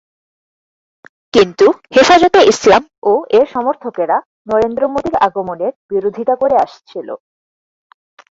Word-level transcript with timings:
কিন্তু 1.33 1.65
হেফাজতে 1.95 2.39
ইসলাম 2.51 2.83
ও 3.03 3.13
এর 3.29 3.45
সমর্থকেরা 3.45 4.17
নরেন্দ্র 4.47 4.83
মোদীর 4.87 5.15
আগমনের 5.27 5.73
বিরোধীতা 5.91 6.33
করে 6.35 6.55
আসছিল। 6.57 7.07